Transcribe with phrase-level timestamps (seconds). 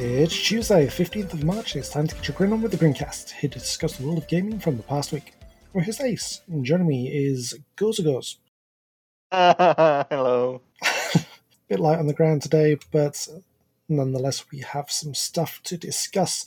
[0.00, 1.74] It's Tuesday, 15th of March.
[1.74, 4.18] It's time to get your grin on with the Grincast, here to discuss the world
[4.18, 5.34] of gaming from the past week.
[5.72, 8.38] We're his ace, and joining me is Goes Goes.
[9.32, 10.62] Hello.
[11.68, 13.26] Bit light on the ground today, but
[13.88, 16.44] nonetheless, we have some stuff to discuss.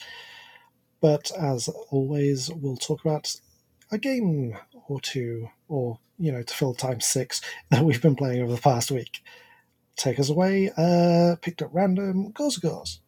[1.01, 3.35] But as always, we'll talk about
[3.91, 8.43] a game or two, or, you know, to fill time six that we've been playing
[8.43, 9.21] over the past week.
[9.97, 10.71] Take us away.
[10.77, 12.31] Uh, picked at random.
[12.31, 13.01] Goes Goes.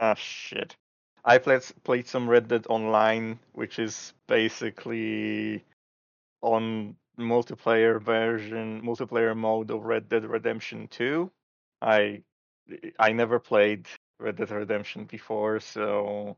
[0.00, 0.76] Ah, shit.
[1.24, 5.64] I played played some Red Dead Online, which is basically
[6.42, 11.30] on multiplayer version, multiplayer mode of Red Dead Redemption 2.
[11.82, 12.22] I
[12.98, 16.36] I never played Red Dead Redemption before, so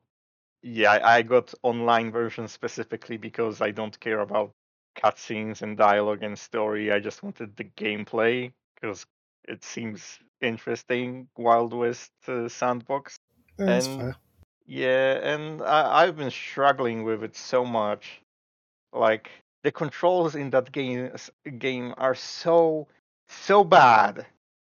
[0.62, 4.52] yeah, I, got online version specifically because I don't care about
[4.96, 6.92] cutscenes and dialogue and story.
[6.92, 9.06] I just wanted the gameplay because
[9.48, 11.28] it seems interesting.
[11.36, 13.18] Wild West uh, sandbox.
[13.66, 14.16] That's And- fair.
[14.66, 18.20] Yeah, and I, I've been struggling with it so much.
[18.92, 19.28] Like
[19.64, 21.10] the controls in that game
[21.58, 22.86] game are so
[23.28, 24.24] so bad.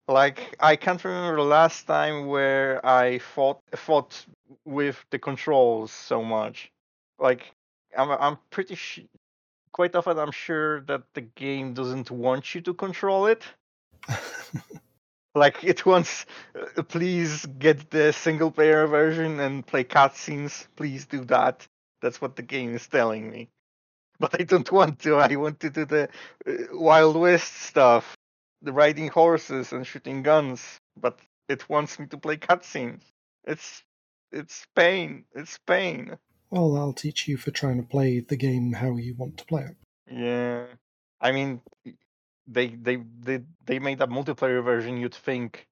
[0.08, 4.24] Like I can't remember the last time where I fought fought
[4.64, 6.70] with the controls so much.
[7.18, 7.52] Like
[7.96, 9.06] I'm I'm pretty sh-
[9.72, 13.42] quite often I'm sure that the game doesn't want you to control it.
[15.40, 20.66] Like it wants, uh, please get the single player version and play cutscenes.
[20.76, 21.66] Please do that.
[22.02, 23.48] That's what the game is telling me.
[24.20, 25.16] But I don't want to.
[25.16, 26.10] I want to do the
[26.46, 28.14] uh, Wild West stuff,
[28.60, 30.60] the riding horses and shooting guns.
[30.94, 33.00] But it wants me to play cutscenes.
[33.44, 33.82] It's
[34.30, 35.24] it's pain.
[35.34, 36.18] It's pain.
[36.50, 39.64] well, I'll teach you for trying to play the game how you want to play
[39.70, 39.76] it.
[40.12, 40.66] Yeah,
[41.18, 41.62] I mean,
[42.50, 44.98] they they they they made a multiplayer version.
[44.98, 45.66] You'd think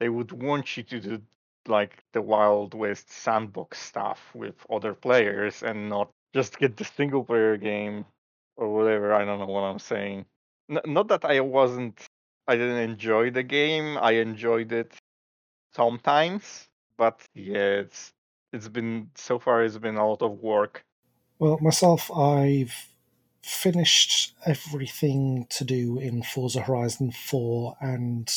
[0.00, 1.22] they would want you to do
[1.66, 7.24] like the Wild West sandbox stuff with other players and not just get the single
[7.24, 8.04] player game
[8.56, 9.14] or whatever.
[9.14, 10.26] I don't know what I'm saying.
[10.70, 12.06] N- not that I wasn't,
[12.46, 13.98] I didn't enjoy the game.
[13.98, 14.94] I enjoyed it
[15.74, 18.12] sometimes, but yeah, it's
[18.52, 19.64] it's been so far.
[19.64, 20.82] It's been a lot of work.
[21.38, 22.74] Well, myself, I've
[23.48, 28.32] finished everything to do in Forza Horizon 4, and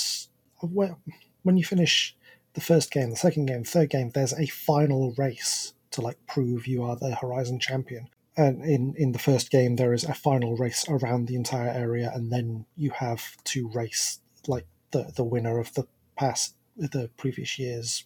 [0.62, 0.96] when
[1.44, 2.16] when you finish
[2.54, 6.68] the first game, the second game, third game, there's a final race to like prove
[6.68, 8.08] you are the Horizon champion.
[8.38, 12.12] And in, in the first game, there is a final race around the entire area,
[12.14, 17.60] and then you have to race like the, the winner of the past, the previous
[17.60, 18.06] year's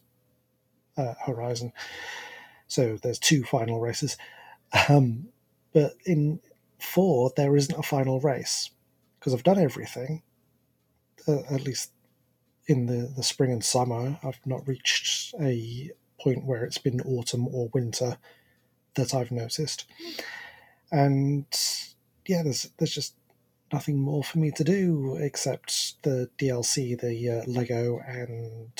[0.97, 1.73] uh, Horizon.
[2.67, 4.17] So there's two final races.
[4.89, 5.27] Um,
[5.73, 6.39] but in
[6.79, 8.69] four, there isn't a final race
[9.19, 10.21] because I've done everything.
[11.27, 11.91] Uh, at least
[12.67, 17.47] in the, the spring and summer, I've not reached a point where it's been autumn
[17.47, 18.17] or winter
[18.95, 19.85] that I've noticed.
[20.91, 21.45] And
[22.25, 23.15] yeah, there's there's just
[23.73, 28.71] nothing more for me to do except the DLC, the uh, Lego and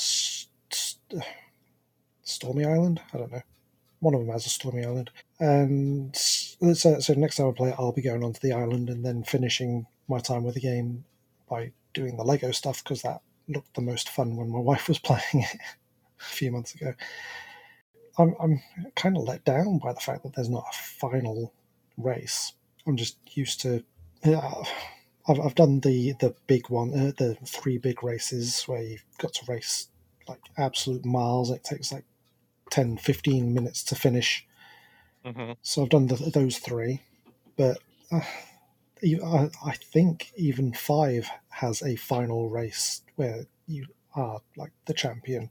[1.16, 1.22] uh,
[2.24, 3.02] Stormy Island.
[3.14, 3.42] I don't know.
[4.00, 5.10] One of them has a Stormy Island.
[5.40, 6.16] And
[6.74, 9.24] so, so next time I play it, I'll be going onto the island and then
[9.24, 11.06] finishing my time with the game
[11.50, 15.00] by doing the Lego stuff because that looked the most fun when my wife was
[15.00, 15.58] playing it
[16.20, 16.94] a few months ago.
[18.18, 18.62] I'm, I'm
[18.96, 21.54] kind of let down by the fact that there's not a final
[21.98, 22.54] race.
[22.88, 23.84] I'm just used to.
[24.24, 24.54] Yeah,
[25.28, 29.34] I've, I've done the, the big one, uh, the three big races where you've got
[29.34, 29.90] to race
[30.28, 31.52] like absolute miles.
[31.52, 32.06] It takes like
[32.72, 34.48] 10, 15 minutes to finish.
[35.26, 37.02] Hmm So I've done the, those three,
[37.58, 37.80] but
[38.12, 38.22] uh,
[39.04, 45.50] I, I think even five has a final race where you are like the champion,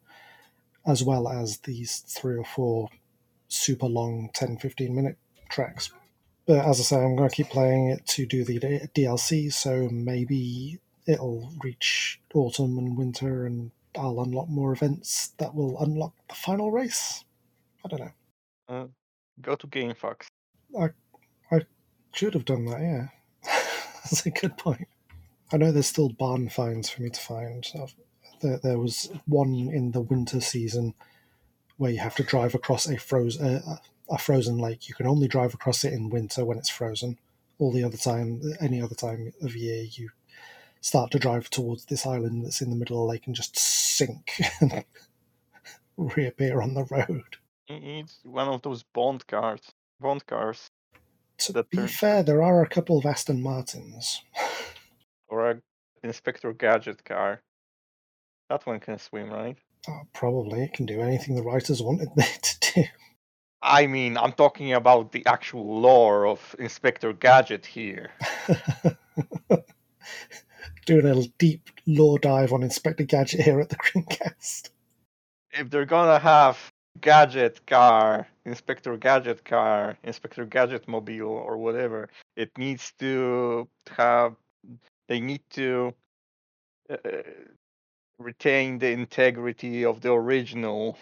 [0.86, 2.88] as well as these three or four
[3.48, 5.18] super long 10, 15 minute
[5.48, 5.90] tracks.
[6.46, 8.58] But as I say, I'm going to keep playing it to do the
[8.94, 15.78] DLC, so maybe it'll reach autumn and winter and I'll unlock more events that will
[15.80, 17.24] unlock the final race.
[17.84, 18.12] I don't know.
[19.40, 20.26] Go to GameFAQs.
[20.78, 20.90] I,
[21.50, 21.60] I
[22.12, 23.08] should have done that, yeah.
[24.04, 24.88] That's a good point.
[25.52, 27.66] I know there's still barn finds for me to find.
[28.40, 30.94] There, there was one in the winter season
[31.76, 33.76] where you have to drive across a frozen uh,
[34.10, 34.88] a frozen lake.
[34.88, 37.18] You can only drive across it in winter when it's frozen.
[37.58, 40.10] All the other time, any other time of year, you
[40.80, 43.58] start to drive towards this island that's in the middle of the lake and just
[43.58, 44.84] sink and
[45.96, 47.38] reappear on the road.
[47.68, 49.60] It's one of those Bond cars.
[50.00, 50.70] Bond cars.
[51.38, 54.22] To That be turn- fair, there are a couple of Aston Martins.
[55.28, 55.62] or a
[56.02, 57.40] Inspector Gadget car.
[58.50, 59.56] That one can swim, right?
[59.88, 62.84] Uh, probably it can do anything the writers wanted it to do.
[63.62, 68.10] I mean, I'm talking about the actual lore of Inspector Gadget here.
[70.86, 74.68] Doing a deep lore dive on Inspector Gadget here at the Grincast.
[75.52, 76.58] If they're gonna have
[77.00, 84.34] Gadget car, Inspector Gadget car, Inspector Gadget mobile, or whatever, it needs to have.
[85.08, 85.92] They need to
[86.88, 86.96] uh,
[88.18, 90.96] retain the integrity of the original.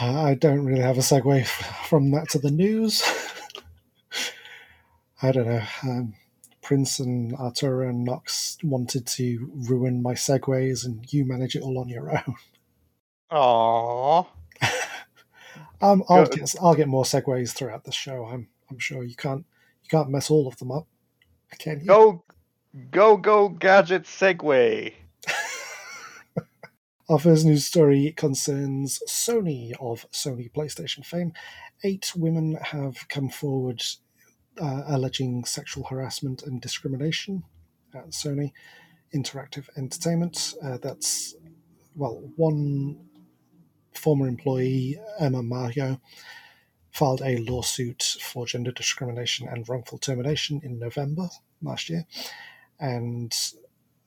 [0.00, 1.46] I don't really have a segue
[1.86, 3.02] from that to the news.
[5.22, 5.62] I don't know.
[5.82, 6.14] Um,
[6.62, 11.78] Prince and Arturo and Nox wanted to ruin my segues, and you manage it all
[11.78, 12.36] on your own.
[13.32, 14.26] Aww.
[15.80, 18.26] Um, I'll get I'll get more segues throughout the show.
[18.26, 19.44] I'm I'm sure you can't
[19.82, 20.86] you can't mess all of them up,
[21.58, 21.86] can you?
[21.86, 22.24] Go,
[22.90, 23.48] go, go!
[23.48, 24.94] Gadget Segway.
[27.08, 31.32] Our first news story concerns Sony of Sony PlayStation fame.
[31.84, 33.82] Eight women have come forward
[34.60, 37.44] uh, alleging sexual harassment and discrimination
[37.94, 38.52] at Sony
[39.14, 40.54] Interactive Entertainment.
[40.62, 41.34] Uh, that's,
[41.94, 43.07] well, one
[43.98, 46.00] former employee, Emma Majo,
[46.90, 51.28] filed a lawsuit for gender discrimination and wrongful termination in November
[51.62, 52.06] last year.
[52.80, 53.34] And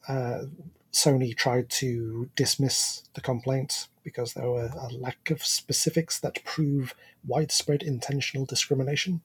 [0.07, 0.43] uh,
[0.91, 6.95] Sony tried to dismiss the complaint because there were a lack of specifics that prove
[7.25, 9.21] widespread intentional discrimination.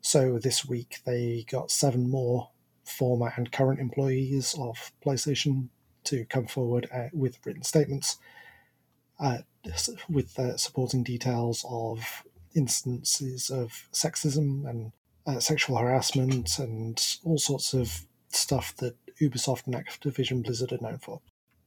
[0.00, 2.50] So this week they got seven more
[2.84, 5.68] former and current employees of PlayStation
[6.04, 8.18] to come forward uh, with written statements
[9.18, 9.38] uh,
[10.08, 12.00] with uh, supporting details of
[12.54, 14.92] instances of sexism and
[15.26, 20.98] uh, sexual harassment and all sorts of stuff that Ubisoft and Activision Blizzard are known
[20.98, 21.20] for.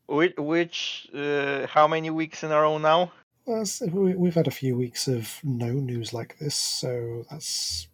[0.07, 3.11] Which, which uh, how many weeks in a row now?
[3.45, 7.87] Well, s- we- we've had a few weeks of no news like this, so that's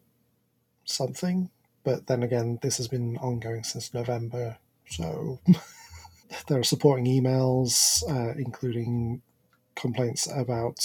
[0.86, 1.50] something.
[1.84, 4.58] But then again, this has been ongoing since November,
[4.90, 5.40] so
[6.48, 9.22] there are supporting emails, uh, including
[9.76, 10.80] complaints about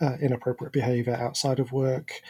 [0.00, 2.20] uh, inappropriate behavior outside of work,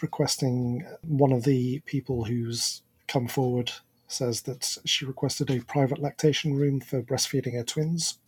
[0.00, 3.72] requesting one of the people who's come forward
[4.08, 8.18] says that she requested a private lactation room for breastfeeding her twins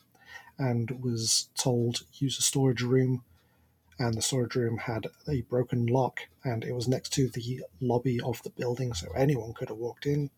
[0.58, 3.22] and was told use a storage room.
[3.98, 8.20] And the storage room had a broken lock and it was next to the lobby
[8.20, 10.30] of the building so anyone could have walked in.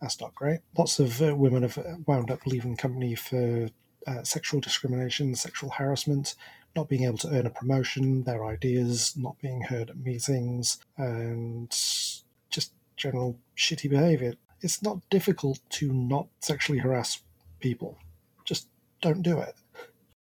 [0.00, 0.60] That's not great.
[0.76, 3.68] Lots of uh, women have wound up leaving company for
[4.08, 6.34] uh, sexual discrimination sexual harassment
[6.76, 11.70] not being able to earn a promotion their ideas not being heard at meetings and
[12.50, 17.22] just general shitty behavior it's not difficult to not sexually harass
[17.60, 17.98] people
[18.44, 18.68] just
[19.00, 19.56] don't do it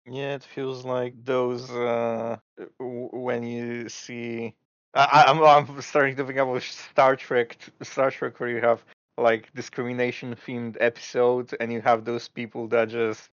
[0.07, 2.37] Yeah, it feels like those uh,
[2.79, 4.53] when you see.
[4.93, 8.83] I, I'm I'm starting to think about Star Trek, Star Trek, where you have
[9.17, 13.29] like discrimination themed episodes, and you have those people that just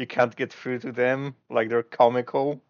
[0.00, 2.60] you can't get through to them, like they're comical.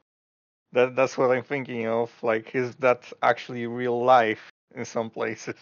[0.73, 2.11] That that's what I'm thinking of.
[2.23, 5.55] Like, is that actually real life in some places?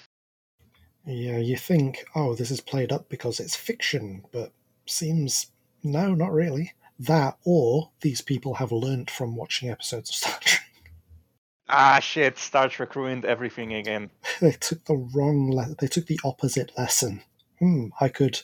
[1.05, 4.53] Yeah, you think, oh, this is played up because it's fiction, but
[4.87, 5.49] seems
[5.83, 6.73] no, not really.
[6.99, 10.65] That or these people have learnt from watching episodes of Star Trek.
[11.71, 12.39] Ah, shit!
[12.39, 14.09] Star Trek ruined everything again.
[14.41, 17.21] they took the wrong le- they took the opposite lesson.
[17.59, 18.41] Hmm, I could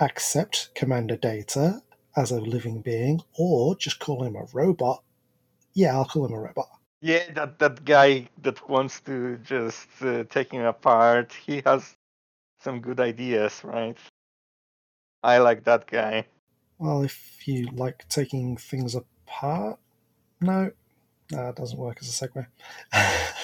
[0.00, 1.82] accept Commander Data
[2.16, 5.02] as a living being or just call him a robot.
[5.74, 6.68] Yeah, I'll call him a robot.
[7.00, 11.32] Yeah, that that guy that wants to just uh, take him apart.
[11.32, 11.96] He has
[12.60, 13.96] some good ideas, right?
[15.22, 16.26] I like that guy.
[16.78, 19.78] Well, if you like taking things apart,
[20.40, 20.72] no,
[21.30, 22.46] that doesn't work as a segue.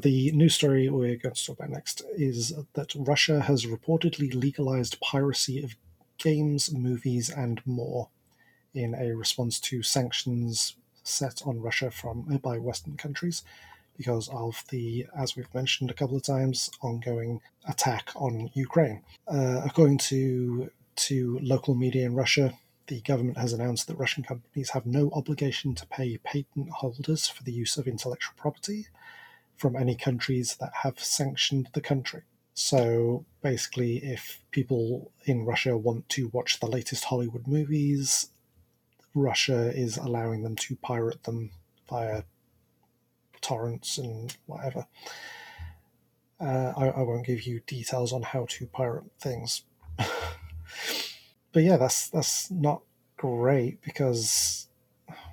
[0.00, 5.00] the news story we're going to talk about next is that Russia has reportedly legalized
[5.00, 5.76] piracy of
[6.30, 8.08] games, movies, and more
[8.74, 13.44] in a response to sanctions set on Russia from by Western countries
[13.96, 19.02] because of the, as we've mentioned a couple of times, ongoing attack on Ukraine.
[19.28, 20.70] Uh, according to
[21.06, 22.46] to local media in Russia,
[22.88, 27.42] the government has announced that Russian companies have no obligation to pay patent holders for
[27.44, 28.86] the use of intellectual property
[29.56, 32.22] from any countries that have sanctioned the country.
[32.56, 38.30] So basically, if people in Russia want to watch the latest Hollywood movies,
[39.14, 41.50] Russia is allowing them to pirate them
[41.86, 42.22] via
[43.42, 44.86] torrents and whatever.
[46.40, 49.62] Uh, I, I won't give you details on how to pirate things.
[49.98, 52.80] but yeah, that's that's not
[53.18, 54.68] great because,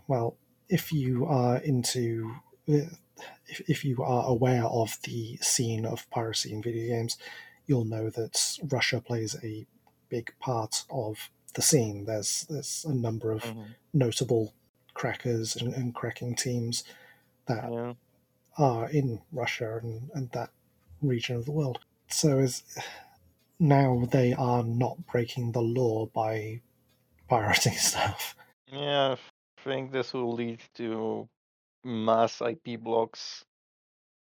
[0.10, 0.36] well,
[0.68, 2.36] if you are into,
[3.60, 7.18] if, if you are aware of the scene of piracy in video games,
[7.68, 9.66] you'll know that Russia plays a
[10.10, 12.06] big part of the scene.
[12.06, 13.76] There's there's a number of Mhm.
[13.94, 14.54] notable
[14.94, 16.84] crackers and, and cracking teams
[17.48, 17.94] that Yeah.
[18.58, 20.50] are in Russia and, and that
[21.02, 21.80] region of the world.
[22.10, 22.64] So is
[23.60, 26.62] now they are not breaking the law by
[27.28, 28.36] pirating stuff.
[28.72, 31.30] Yeah, I think this will lead to
[31.84, 33.44] mass IP blocks,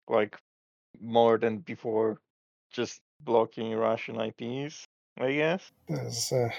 [0.09, 0.37] like
[1.01, 2.19] more than before,
[2.73, 4.87] just blocking Russian IPs.
[5.19, 5.73] I guess.
[5.89, 6.51] There's uh,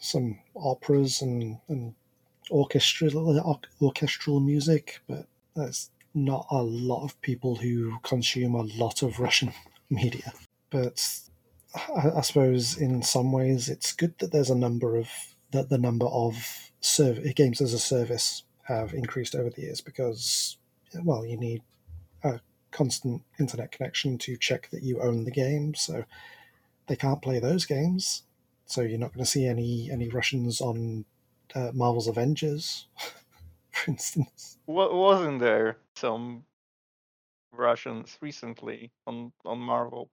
[0.00, 1.94] some operas and, and
[2.50, 9.20] orchestral orchestral music, but there's not a lot of people who consume a lot of
[9.20, 9.52] Russian
[9.90, 10.32] media.
[10.70, 11.20] But
[11.74, 15.08] I, I suppose in some ways it's good that there's a number of
[15.52, 20.56] that the number of serv- games as a service have increased over the years because
[21.04, 21.62] well you need
[22.24, 22.40] a
[22.70, 26.04] constant internet connection to check that you own the game so
[26.86, 28.22] they can't play those games
[28.66, 31.04] so you're not going to see any any Russians on
[31.54, 32.86] uh, Marvel's Avengers
[33.70, 36.44] for instance Wa- wasn't there some
[37.52, 40.08] Russians recently on on Marvel?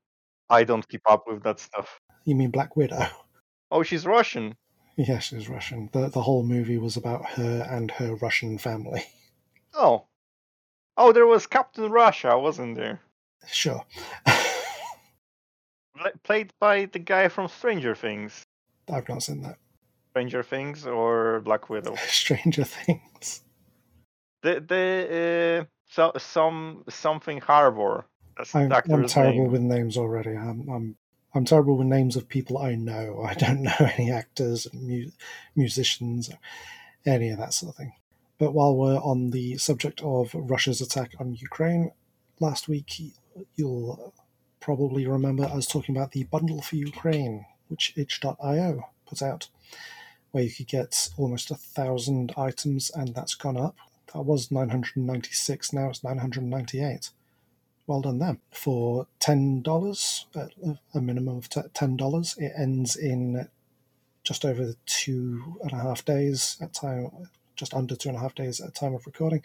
[0.50, 2.00] I don't keep up with that stuff.
[2.25, 3.06] you mean Black Widow
[3.70, 4.56] Oh, she's Russian.
[4.98, 9.06] Yeah she's Russian the the whole movie was about her and her Russian family
[9.74, 10.06] Oh.
[11.00, 13.00] Oh, there was Captain Russia, wasn't there?
[13.48, 13.86] sure
[16.24, 18.44] Played by the guy from Stranger Things.
[18.92, 19.58] I've not seen that
[20.12, 21.96] Stranger Things or Black Widow.
[22.08, 23.42] Stranger Things
[24.42, 28.06] The the uh, so, some something Harbour.
[28.38, 29.51] That's I'm, I'm terrible name.
[29.51, 30.32] with names already.
[30.32, 30.96] I'm, I'm
[31.34, 33.24] I'm terrible with names of people I know.
[33.27, 35.12] I don't know any actors mu-
[35.55, 36.29] musicians,
[37.05, 37.93] any of that sort of thing.
[38.38, 41.91] But while we're on the subject of Russia's attack on Ukraine,
[42.39, 43.01] last week
[43.55, 44.13] you'll
[44.60, 49.50] probably remember us talking about the bundle for Ukraine, which itch.io put out,
[50.31, 53.77] where you could get almost a thousand items, and that's gone up.
[54.13, 57.10] That was 996, now it's 998
[57.88, 60.51] well done them for ten dollars at
[60.94, 63.48] a minimum of ten dollars it ends in
[64.24, 67.10] just over two and a half days at time
[67.56, 69.41] just under two and a half days at time of recording.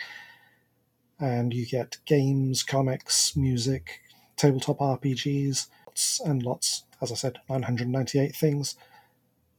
[1.19, 4.01] And you get games comics music
[4.37, 8.77] tabletop rpgs lots and lots as i said 998 things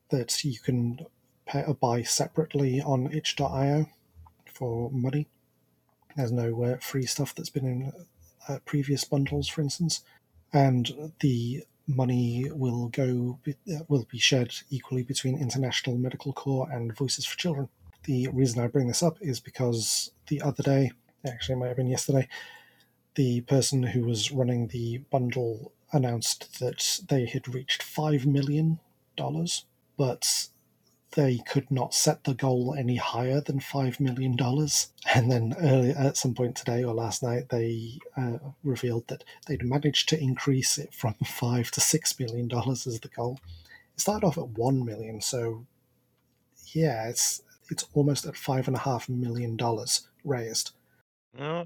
[0.10, 1.06] that you can
[1.46, 3.88] pay, buy separately on itch.io
[4.54, 5.28] for money.
[6.16, 7.92] There's no uh, free stuff that's been in
[8.48, 10.04] uh, previous bundles, for instance,
[10.52, 16.96] and the money will go uh, will be shared equally between International Medical Corps and
[16.96, 17.70] Voices for Children.
[18.04, 20.92] The reason I bring this up is because the other day,
[21.26, 22.28] actually, it might have been yesterday,
[23.16, 28.80] the person who was running the bundle announced that they had reached five million
[29.16, 29.66] dollars,
[29.98, 30.50] but
[31.16, 34.92] they could not set the goal any higher than five million dollars.
[35.14, 39.64] And then early at some point today or last night, they uh, revealed that they'd
[39.64, 43.40] managed to increase it from five to six million dollars as the goal.
[43.94, 45.66] It started off at one million, so
[46.74, 50.72] yeah, it's it's almost at five and a half million dollars raised.
[51.38, 51.66] Yeah,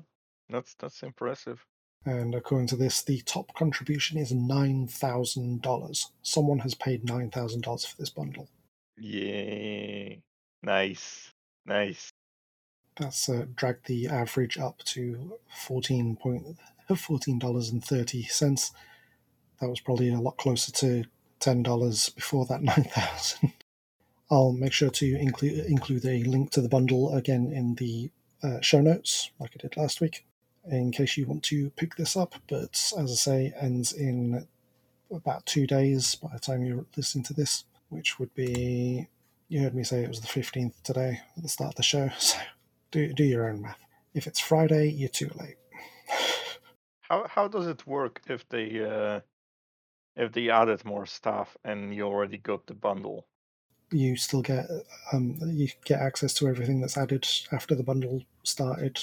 [0.49, 1.65] that's that's impressive.
[2.05, 6.11] And according to this, the top contribution is nine thousand dollars.
[6.21, 8.49] Someone has paid nine thousand dollars for this bundle.
[8.97, 10.21] Yay.
[10.63, 11.31] Nice.
[11.65, 12.11] Nice.
[12.99, 16.57] That's uh, dragged the average up to fourteen point
[16.97, 18.71] fourteen dollars and thirty cents.
[19.61, 21.05] That was probably a lot closer to
[21.39, 23.53] ten dollars before that nine thousand.
[24.31, 28.11] I'll make sure to include include a link to the bundle again in the
[28.43, 30.25] uh, show notes, like I did last week,
[30.69, 32.35] in case you want to pick this up.
[32.49, 34.47] But as I say, ends in
[35.11, 39.07] about two days by the time you're listening to this, which would be
[39.49, 42.09] you heard me say it was the fifteenth today at the start of the show.
[42.19, 42.37] So
[42.91, 43.79] do do your own math.
[44.13, 45.57] If it's Friday, you're too late.
[47.01, 49.21] How how does it work if they uh
[50.15, 53.27] if they added more stuff and you already got the bundle?
[53.91, 54.67] you still get
[55.13, 58.99] um, you get access to everything that's added after the bundle started.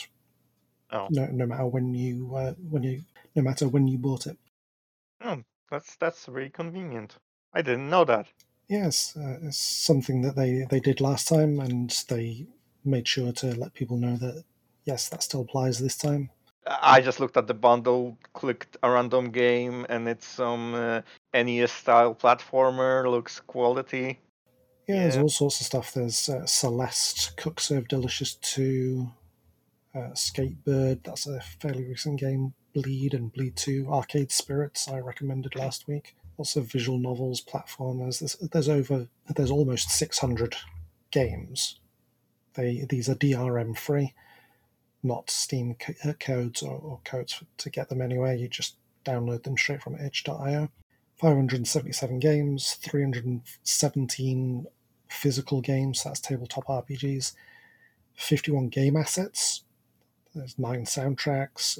[0.90, 1.08] Oh.
[1.10, 3.02] No, no matter when you uh, when you
[3.34, 4.36] no matter when you bought it.
[5.22, 7.16] Oh, that's that's very convenient.
[7.52, 8.26] I didn't know that.
[8.68, 12.46] Yes, uh, it's something that they they did last time, and they
[12.84, 14.44] made sure to let people know that
[14.84, 16.30] yes, that still applies this time.
[16.66, 21.02] I just looked at the bundle, clicked a random game, and it's some uh,
[21.34, 23.10] NES style platformer.
[23.10, 24.20] Looks quality.
[24.88, 25.92] Yeah, there's all sorts of stuff.
[25.92, 29.10] There's uh, Celeste, Cook Serve Delicious 2,
[29.94, 32.54] uh, Skatebird, that's a fairly recent game.
[32.74, 36.16] Bleed and Bleed 2, Arcade Spirits, I recommended last week.
[36.36, 38.18] Also, visual novels, platformers.
[38.20, 40.56] There's, there's over, there's almost 600
[41.10, 41.78] games.
[42.54, 44.14] They These are DRM free,
[45.02, 48.34] not Steam co- uh, codes or, or codes to get them anywhere.
[48.34, 50.68] You just download them straight from itch.io.
[51.16, 54.66] 577 games, 317
[55.08, 57.34] physical games, that's tabletop RPGs,
[58.14, 59.62] 51 game assets,
[60.34, 61.78] there's nine soundtracks.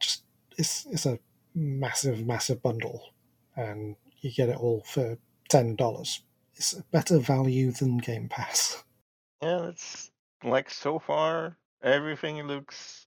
[0.00, 0.24] Just
[0.58, 1.18] it's it's a
[1.54, 3.11] massive, massive bundle,
[3.56, 5.18] and you get it all for
[5.48, 6.22] ten dollars.
[6.54, 8.82] It's a better value than Game Pass.
[9.42, 10.12] Yeah, it's
[10.44, 13.06] like so far everything looks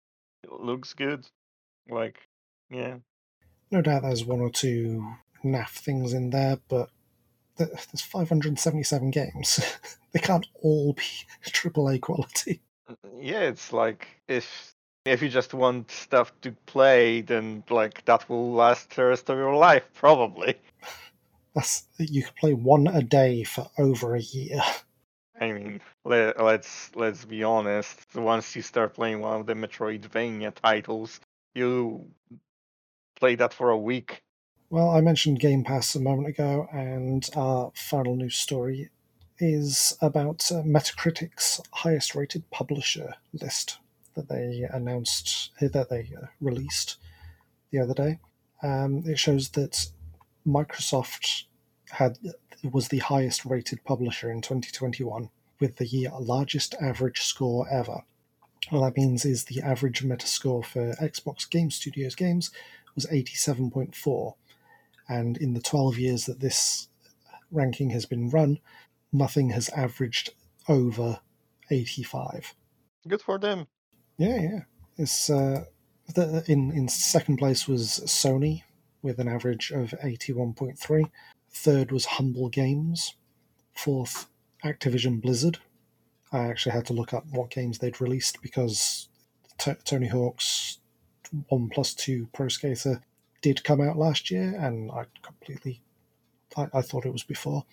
[0.50, 1.26] looks good.
[1.90, 2.18] Like,
[2.70, 2.98] yeah.
[3.72, 6.90] No doubt there's one or two naff things in there, but
[7.58, 9.78] there's 577 games.
[10.12, 11.04] they can't all be
[11.46, 12.62] AAA quality.
[13.18, 14.75] Yeah, it's like if
[15.06, 19.38] if you just want stuff to play, then like that will last the rest of
[19.38, 20.56] your life, probably.
[21.54, 24.60] That's you could play one a day for over a year.
[25.40, 28.16] I mean, let, let's let's be honest.
[28.16, 31.20] Once you start playing one of the Metroidvania titles,
[31.54, 32.08] you
[33.16, 34.24] play that for a week.
[34.70, 38.90] Well, I mentioned Game Pass a moment ago, and our final news story
[39.38, 43.78] is about Metacritic's highest rated publisher list
[44.16, 46.98] that they announced, that they uh, released
[47.72, 48.20] the other day.
[48.64, 49.88] Um, it shows that
[50.46, 51.44] Microsoft
[51.92, 52.18] had
[52.64, 55.30] was the highest rated publisher in 2021
[55.60, 58.04] with the largest average score ever.
[58.70, 62.50] What that means is the average Metascore for Xbox Game Studios games
[62.96, 64.34] was 87.4
[65.08, 66.88] and in the 12 years that this
[67.52, 68.60] ranking has been run,
[69.14, 70.32] nothing has averaged
[70.68, 71.20] over
[71.70, 72.56] 85.
[73.08, 73.68] Good for them.
[74.18, 74.60] Yeah, yeah.
[74.98, 75.66] It's uh,
[76.14, 78.64] the, in in second place was Sony
[79.02, 81.10] with an average of 81.3.
[81.52, 83.16] Third was Humble Games.
[83.74, 84.28] Fourth,
[84.64, 85.60] Activision Blizzard.
[86.32, 89.10] I actually had to look up what games they'd released because
[89.58, 90.80] T- Tony Hawk's
[91.50, 93.02] One Plus Two Pro Skater
[93.42, 95.82] did come out last year, and I completely,
[96.58, 97.64] I, I thought it was before.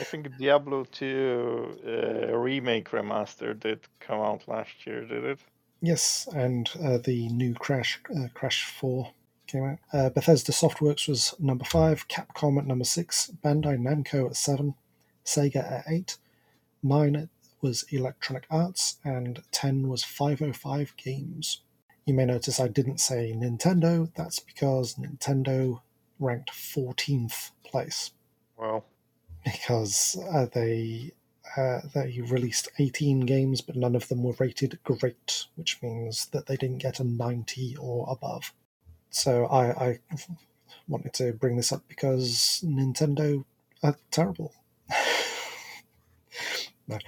[0.00, 5.40] I think Diablo 2 uh, remake remaster did come out last year, did it?
[5.80, 9.12] Yes, and uh, the new Crash, uh, Crash Four,
[9.46, 9.78] came out.
[9.92, 14.74] Uh, Bethesda Softworks was number five, Capcom at number six, Bandai Namco at seven,
[15.24, 16.16] Sega at eight,
[16.82, 17.28] nine
[17.60, 21.62] was Electronic Arts, and ten was 505 Games.
[22.04, 24.12] You may notice I didn't say Nintendo.
[24.14, 25.80] That's because Nintendo
[26.20, 28.12] ranked 14th place
[28.56, 28.84] Well,
[29.44, 31.12] because uh, they
[31.56, 36.46] uh, they released 18 games, but none of them were rated great, which means that
[36.46, 38.52] they didn't get a 90 or above.
[39.10, 39.98] So I, I
[40.88, 43.44] wanted to bring this up because Nintendo
[43.82, 44.54] are terrible.
[46.88, 46.98] no.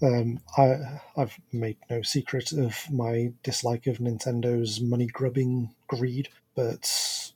[0.00, 7.32] Um, I, I've made no secret of my dislike of Nintendo's money grubbing greed, but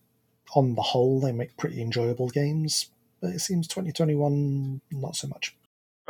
[0.54, 2.90] on the whole, they make pretty enjoyable games.
[3.20, 5.56] But it seems 2021 not so much.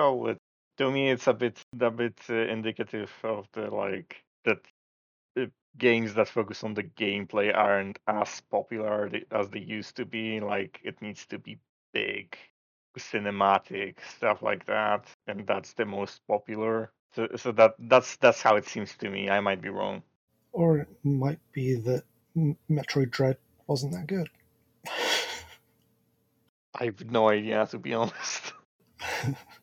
[0.02, 0.38] Oh, it,
[0.78, 4.60] to me it's a bit a bit uh, indicative of the like that
[5.40, 5.46] uh,
[5.78, 10.40] games that focus on the gameplay aren't as popular as they used to be.
[10.40, 11.58] Like it needs to be
[11.92, 12.36] big,
[12.98, 16.90] cinematic stuff like that, and that's the most popular.
[17.14, 19.30] So, so that that's that's how it seems to me.
[19.30, 20.02] I might be wrong.
[20.52, 22.04] Or it might be that
[22.70, 24.28] Metroid Dread wasn't that good.
[26.74, 28.52] I have no idea to be honest.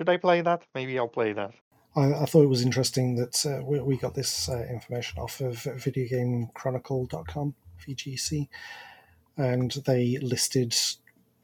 [0.00, 0.62] Should I play that?
[0.74, 1.52] Maybe I'll play that.
[1.94, 5.42] I, I thought it was interesting that uh, we, we got this uh, information off
[5.42, 7.54] of videogamechronicle.com,
[7.86, 8.48] VGC,
[9.36, 10.74] and they listed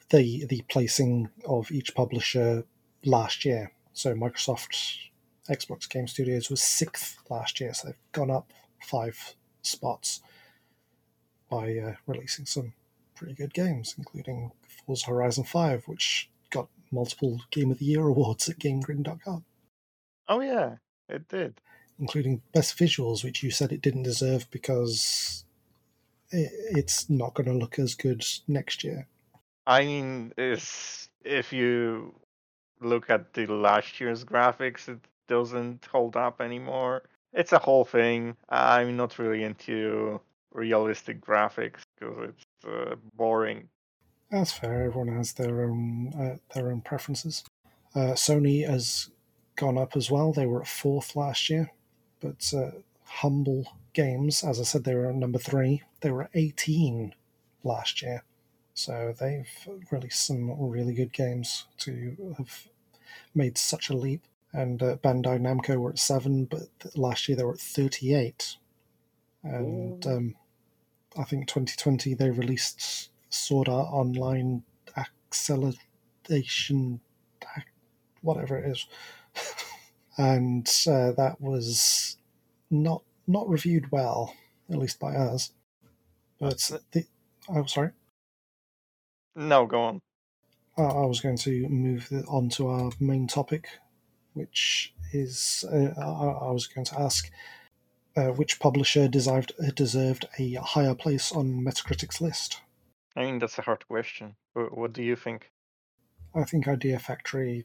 [0.08, 2.64] the the placing of each publisher
[3.04, 3.72] last year.
[3.92, 5.00] So Microsoft
[5.50, 10.22] Xbox Game Studios was sixth last year, so they've gone up five spots
[11.50, 12.72] by uh, releasing some
[13.14, 14.52] pretty good games, including
[14.86, 16.30] Forza Horizon 5, which
[16.96, 19.44] multiple Game of the Year awards at GameGrin.com.
[20.28, 20.76] Oh yeah,
[21.08, 21.60] it did.
[21.98, 25.44] including best visuals, which you said it didn't deserve because
[26.30, 29.06] it, it's not going to look as good next year.
[29.66, 32.14] I mean, is if you
[32.80, 37.02] look at the last year's graphics, it doesn't hold up anymore.
[37.32, 38.36] It's a whole thing.
[38.48, 40.20] I'm not really into
[40.52, 43.68] realistic graphics because it's uh, boring.
[44.30, 44.84] That's fair.
[44.84, 47.44] Everyone has their own uh, their own preferences.
[47.94, 49.10] Uh, Sony has
[49.54, 50.32] gone up as well.
[50.32, 51.70] They were at fourth last year,
[52.20, 52.70] but uh,
[53.04, 55.82] Humble Games, as I said, they were at number three.
[56.00, 57.14] They were at 18
[57.62, 58.24] last year.
[58.74, 59.48] So they've
[59.90, 62.68] released some really good games to have
[63.34, 64.22] made such a leap.
[64.52, 68.56] And uh, Bandai Namco were at seven, but last year they were at 38.
[69.42, 70.34] And um,
[71.18, 74.62] I think 2020 they released Sword Art Online
[74.96, 77.00] Acceleration,
[78.22, 78.86] whatever it is.
[80.18, 82.16] and uh, that was
[82.70, 84.34] not not reviewed well,
[84.70, 85.52] at least by us.
[86.38, 87.04] But the,
[87.48, 87.90] oh, sorry.
[89.34, 90.00] No, go on.
[90.78, 93.68] I was going to move on to our main topic,
[94.34, 97.30] which is uh, I, I was going to ask
[98.16, 102.60] uh, which publisher deserved deserved a higher place on Metacritic's list.
[103.16, 104.36] I mean, that's a hard question.
[104.52, 105.50] What do you think?
[106.34, 107.64] I think Idea Factory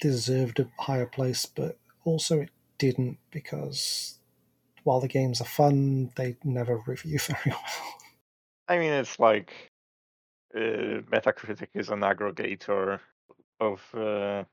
[0.00, 4.18] deserved a higher place, but also it didn't because
[4.84, 7.64] while the games are fun, they never review very well.
[8.68, 9.52] I mean, it's like
[10.54, 13.00] uh, Metacritic is an aggregator
[13.60, 14.44] of uh,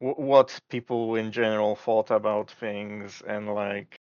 [0.00, 4.00] w- what people in general thought about things, and like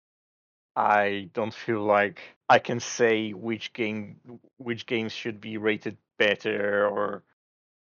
[0.81, 4.19] I don't feel like I can say which game
[4.57, 7.23] which games should be rated better or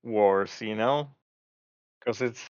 [0.03, 1.09] worse, you know,
[1.99, 2.45] because it's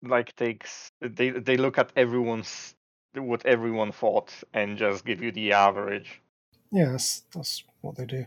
[0.00, 2.76] like takes they they look at everyone's
[3.14, 6.22] what everyone thought and just give you the average.
[6.70, 8.26] Yes, that's what they do.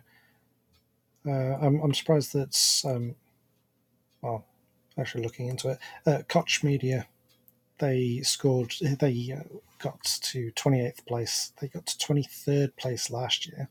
[1.26, 3.16] Uh, I'm I'm surprised that um,
[4.22, 4.44] well,
[4.98, 7.08] actually looking into it, uh, Koch Media,
[7.78, 11.54] they scored they uh, got to 28th place.
[11.60, 13.70] They got to 23rd place last year,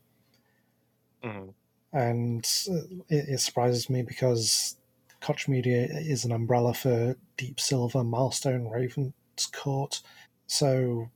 [1.23, 1.53] mm.
[1.93, 4.77] and uh, it, it surprises me because
[5.21, 9.13] Koch Media is an umbrella for Deep Silver, Milestone, Raven's
[9.51, 10.01] Court.
[10.47, 11.09] So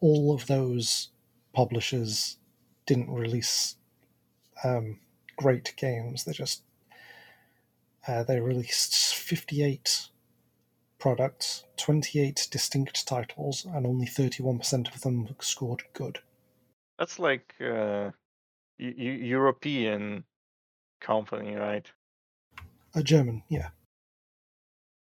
[0.00, 1.10] all of those
[1.52, 2.38] publishers
[2.86, 3.76] didn't release
[4.64, 4.98] um,
[5.36, 6.24] great games.
[6.24, 6.62] They just
[8.06, 10.08] uh, they released 58
[10.98, 16.20] products, 28 distinct titles, and only 31% of them scored good.
[16.98, 18.10] That's like uh,
[18.78, 20.24] European
[21.00, 21.86] company, right?
[22.94, 23.68] A German, yeah.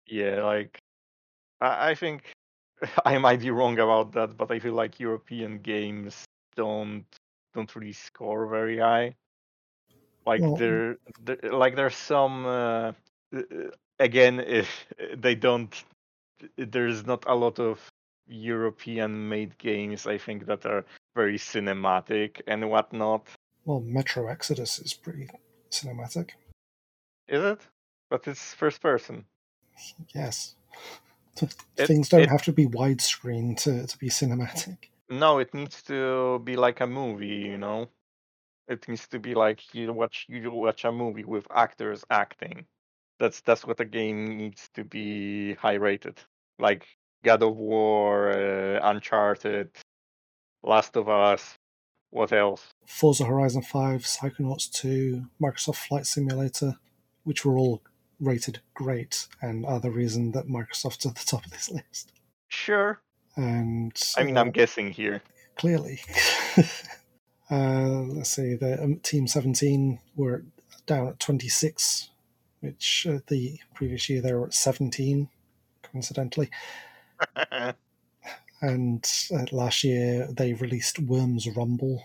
[0.06, 0.78] Yeah, like
[1.60, 2.34] I, I think
[3.04, 6.24] I might be wrong about that, but I feel like European games
[6.56, 7.04] don't
[7.54, 9.14] don't really score very high.
[10.26, 12.92] Like well, there, there, like there's some uh,
[13.34, 13.42] uh
[13.98, 15.84] again if they don't
[16.56, 17.80] there's not a lot of
[18.26, 20.84] European made games I think that are
[21.16, 23.26] very cinematic and whatnot.
[23.64, 25.28] Well, Metro Exodus is pretty
[25.70, 26.30] cinematic.
[27.28, 27.60] Is it?
[28.10, 29.24] But it's first person.
[30.14, 30.54] Yes.
[31.40, 34.76] It, Things don't it, have to be widescreen to, to be cinematic.
[35.10, 37.88] No, it needs to be like a movie, you know.
[38.66, 42.66] It needs to be like you watch you watch a movie with actors acting.
[43.18, 46.20] That's that's what a game needs to be high rated.
[46.58, 46.86] Like
[47.24, 49.70] God of War, uh, Uncharted,
[50.62, 51.58] Last of Us.
[52.10, 52.72] What else?
[52.86, 56.78] Forza Horizon 5, Psychonauts 2, Microsoft Flight Simulator,
[57.24, 57.82] which were all
[58.18, 62.12] rated great and are the reason that Microsoft's at the top of this list.
[62.48, 63.00] Sure.
[63.36, 65.22] And I mean, uh, I'm guessing here.
[65.56, 66.00] Clearly.
[67.50, 70.44] uh, let's see, the um, Team 17 were
[70.86, 72.10] down at 26,
[72.60, 75.28] which uh, the previous year they were at 17,
[75.82, 76.50] coincidentally.
[78.60, 82.04] and uh, last year they released Worms Rumble,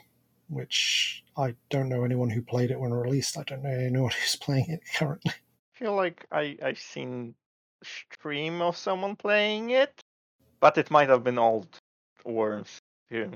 [0.50, 3.38] which I don't know anyone who played it when it released.
[3.38, 7.36] I don't know anyone who's playing it currently I feel like I I've seen
[7.84, 10.02] stream of someone playing it,
[10.60, 11.68] but it might have been old
[12.24, 13.32] worms too.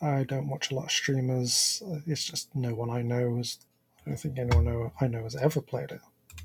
[0.00, 1.82] I don't watch a lot of streamers.
[2.06, 3.58] It's just no one I know has.
[4.06, 6.00] I don't think anyone know, I know has ever played it.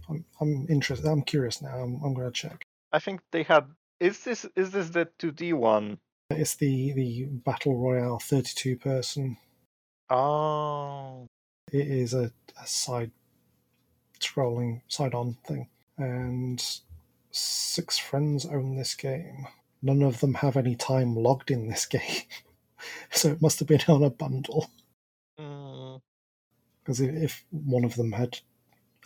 [0.10, 1.08] I'm I'm interested.
[1.08, 1.76] I'm curious now.
[1.76, 2.64] I'm I'm going to check.
[2.92, 3.66] I think they had.
[4.00, 6.00] Is this is this the two D one?
[6.32, 9.38] It's the the battle royale thirty two person.
[10.10, 11.28] Oh.
[11.72, 13.12] It is a, a side
[14.20, 15.70] scrolling side on thing.
[15.98, 16.62] And
[17.32, 19.48] six friends own this game.
[19.82, 22.24] None of them have any time logged in this game.
[23.12, 24.70] so it must have been on a bundle.
[26.84, 28.40] Because if one of them had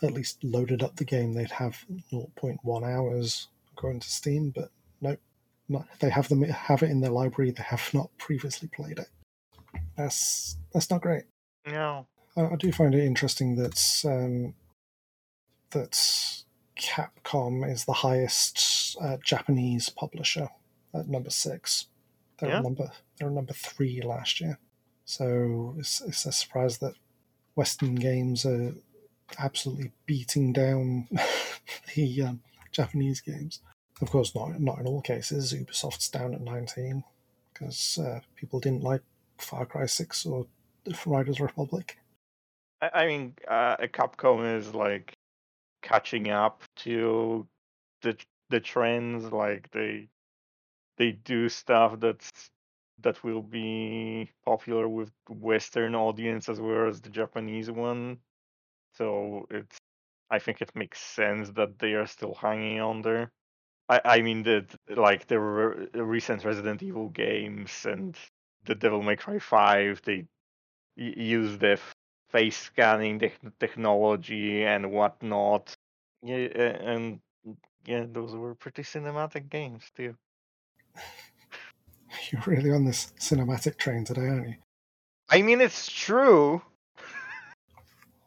[0.02, 5.20] at least loaded up the game, they'd have 0.1 hours going to Steam, but nope.
[5.68, 7.50] Not, they have them have it in their library.
[7.50, 9.08] They have not previously played it.
[9.96, 11.24] That's that's not great.
[11.66, 14.54] No, I, I do find it interesting that um,
[15.70, 15.92] that
[16.78, 20.48] Capcom is the highest uh, Japanese publisher
[20.94, 21.86] at number six.
[22.38, 22.60] They were Yeah.
[22.60, 24.58] number they were number three last year.
[25.04, 26.94] So it's, it's a surprise that
[27.56, 28.74] Western games are
[29.38, 31.08] absolutely beating down
[31.96, 32.40] the um,
[32.70, 33.60] Japanese games.
[34.00, 35.52] Of course, not not in all cases.
[35.52, 37.02] Ubisoft's down at 19
[37.52, 39.00] because uh, people didn't like
[39.38, 40.46] Far Cry 6 or
[40.84, 41.98] the Riders Republic.
[42.82, 45.14] I, I mean, uh, Capcom is like
[45.82, 47.46] catching up to
[48.02, 48.16] the
[48.50, 49.32] the trends.
[49.32, 50.08] Like they
[50.98, 52.50] they do stuff that's
[53.00, 58.18] that will be popular with Western audience as well as the Japanese one.
[58.94, 59.78] So it's
[60.30, 63.32] I think it makes sense that they are still hanging on there.
[63.88, 68.16] I I mean that like the re- recent Resident Evil games and
[68.66, 70.26] the Devil May Cry Five, they
[70.96, 71.78] y- use the
[72.30, 75.76] face scanning tech- technology and whatnot.
[76.22, 76.36] Yeah,
[76.92, 77.20] and
[77.86, 80.16] yeah, those were pretty cinematic games too.
[82.32, 84.54] You're really on this cinematic train today, aren't you?
[85.28, 86.62] I mean, it's true.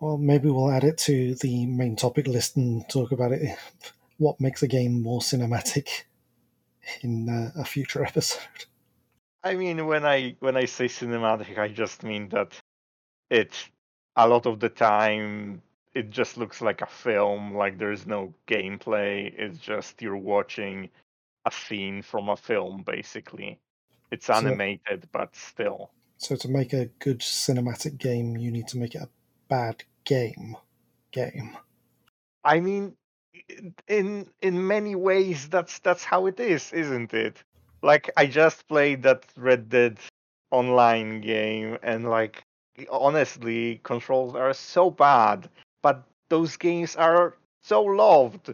[0.01, 3.57] Well, maybe we'll add it to the main topic list and talk about it.
[4.17, 6.03] What makes a game more cinematic
[7.01, 8.65] in uh, a future episode?
[9.43, 12.57] I mean, when I when I say cinematic, I just mean that
[13.29, 13.51] it
[14.15, 15.61] a lot of the time
[15.93, 17.55] it just looks like a film.
[17.55, 19.33] Like there's no gameplay.
[19.37, 20.89] It's just you're watching
[21.45, 23.59] a scene from a film, basically.
[24.11, 25.91] It's So- animated, but still.
[26.17, 29.09] So, to make a good cinematic game, you need to make it a
[29.47, 30.57] bad game.
[31.11, 31.57] Game.
[32.43, 32.95] I mean,
[33.87, 37.43] in in many ways, that's that's how it is, isn't it?
[37.81, 39.97] Like I just played that Red Dead
[40.51, 42.43] Online game, and like
[42.91, 45.49] honestly, controls are so bad,
[45.81, 48.53] but those games are so loved.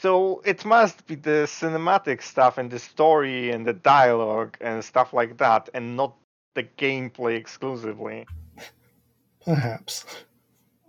[0.00, 5.12] So it must be the cinematic stuff and the story and the dialogue and stuff
[5.12, 6.16] like that, and not
[6.54, 8.26] the gameplay exclusively.
[9.44, 10.04] Perhaps.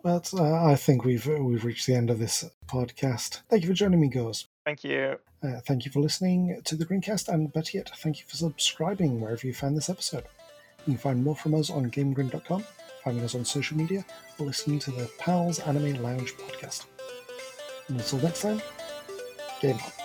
[0.03, 3.41] But uh, I think we've we've reached the end of this podcast.
[3.49, 4.47] Thank you for joining me, Gauze.
[4.65, 5.17] Thank you.
[5.43, 9.19] Uh, thank you for listening to the Grincast, and better yet, thank you for subscribing
[9.19, 10.23] wherever you found this episode.
[10.85, 12.63] You can find more from us on GameGrin.com,
[13.03, 14.05] finding us on social media,
[14.39, 16.85] or listening to the Pals Anime Lounge podcast.
[17.87, 18.61] And until next time,
[19.73, 20.04] on.